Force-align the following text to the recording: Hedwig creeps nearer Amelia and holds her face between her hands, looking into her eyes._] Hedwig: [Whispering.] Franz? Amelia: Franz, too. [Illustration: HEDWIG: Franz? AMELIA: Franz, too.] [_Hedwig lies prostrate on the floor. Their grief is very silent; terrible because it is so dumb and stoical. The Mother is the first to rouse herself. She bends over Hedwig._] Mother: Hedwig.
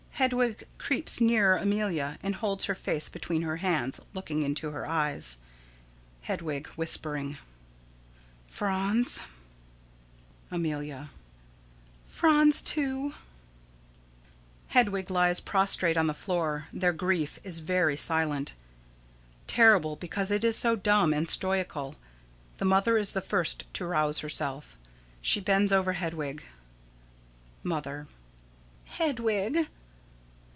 Hedwig 0.15 0.67
creeps 0.77 1.19
nearer 1.19 1.57
Amelia 1.57 2.19
and 2.21 2.35
holds 2.35 2.65
her 2.65 2.75
face 2.75 3.09
between 3.09 3.41
her 3.41 3.55
hands, 3.57 3.99
looking 4.13 4.43
into 4.43 4.69
her 4.69 4.87
eyes._] 4.87 5.37
Hedwig: 6.27 6.67
[Whispering.] 6.75 7.39
Franz? 8.47 9.19
Amelia: 10.51 11.09
Franz, 12.05 12.61
too. 12.61 13.15
[Illustration: 13.15 13.23
HEDWIG: 14.67 14.67
Franz? 14.67 14.69
AMELIA: 14.69 14.69
Franz, 14.69 14.69
too.] 14.69 14.73
[_Hedwig 14.75 15.09
lies 15.09 15.39
prostrate 15.39 15.97
on 15.97 16.05
the 16.05 16.13
floor. 16.13 16.67
Their 16.71 16.93
grief 16.93 17.39
is 17.43 17.57
very 17.57 17.97
silent; 17.97 18.53
terrible 19.47 19.95
because 19.95 20.29
it 20.29 20.43
is 20.43 20.55
so 20.55 20.75
dumb 20.75 21.15
and 21.15 21.27
stoical. 21.27 21.95
The 22.59 22.65
Mother 22.65 22.99
is 22.99 23.13
the 23.13 23.21
first 23.21 23.63
to 23.73 23.87
rouse 23.87 24.19
herself. 24.19 24.77
She 25.19 25.39
bends 25.39 25.73
over 25.73 25.93
Hedwig._] 25.93 26.43
Mother: 27.63 28.05
Hedwig. 28.85 29.65